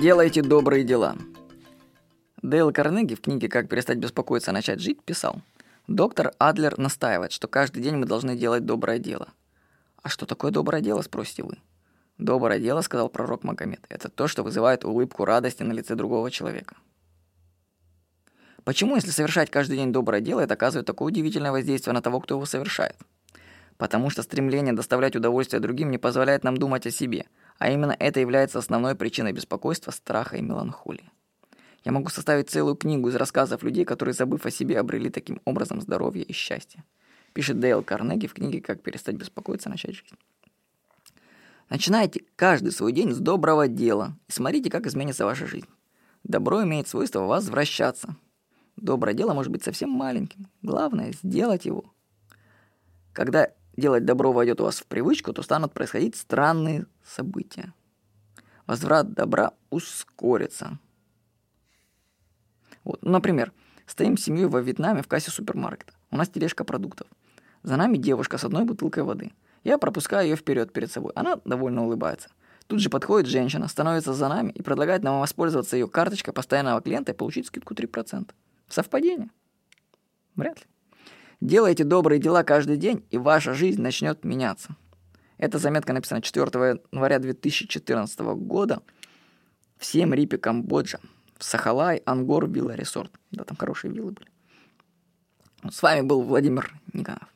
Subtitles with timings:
[0.00, 1.14] Делайте добрые дела.
[2.40, 5.42] Дейл Карнеги в книге «Как перестать беспокоиться, начать жить» писал,
[5.88, 9.28] «Доктор Адлер настаивает, что каждый день мы должны делать доброе дело».
[10.02, 11.58] А что такое доброе дело, спросите вы?
[12.16, 16.76] Доброе дело, сказал пророк Магомед, это то, что вызывает улыбку радости на лице другого человека.
[18.64, 22.36] Почему, если совершать каждый день доброе дело, это оказывает такое удивительное воздействие на того, кто
[22.36, 22.96] его совершает?
[23.80, 27.24] Потому что стремление доставлять удовольствие другим не позволяет нам думать о себе,
[27.58, 31.10] а именно это является основной причиной беспокойства, страха и меланхолии.
[31.82, 35.80] Я могу составить целую книгу из рассказов людей, которые, забыв о себе, обрели таким образом
[35.80, 36.84] здоровье и счастье.
[37.32, 40.18] Пишет Дейл Карнеги в книге «Как перестать беспокоиться, начать жизнь».
[41.70, 45.68] Начинайте каждый свой день с доброго дела и смотрите, как изменится ваша жизнь.
[46.22, 48.14] Добро имеет свойство возвращаться.
[48.76, 50.48] Доброе дело может быть совсем маленьким.
[50.60, 51.94] Главное– сделать его.
[53.14, 53.48] Когда
[53.80, 57.72] делать добро войдет у вас в привычку, то станут происходить странные события.
[58.66, 60.78] Возврат добра ускорится.
[62.84, 63.52] Вот, ну, например,
[63.86, 65.92] стоим с семьей во Вьетнаме в кассе супермаркета.
[66.10, 67.08] У нас тележка продуктов.
[67.62, 69.32] За нами девушка с одной бутылкой воды.
[69.64, 71.12] Я пропускаю ее вперед перед собой.
[71.14, 72.30] Она довольно улыбается.
[72.66, 77.12] Тут же подходит женщина, становится за нами и предлагает нам воспользоваться ее карточкой постоянного клиента
[77.12, 78.30] и получить скидку 3%.
[78.68, 79.30] Совпадение?
[80.36, 80.66] Вряд ли.
[81.40, 84.76] Делайте добрые дела каждый день, и ваша жизнь начнет меняться.
[85.38, 86.46] Эта заметка написана 4
[86.92, 88.82] января 2014 года
[89.78, 91.00] в Сiem Рипе, Камбоджа,
[91.38, 93.10] в Сахалай, Ангор, Вилла Ресорт.
[93.30, 94.28] Да, там хорошие виллы были.
[95.70, 97.28] С вами был Владимир Никонов.